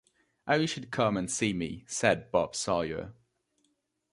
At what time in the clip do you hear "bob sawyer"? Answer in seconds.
2.31-3.13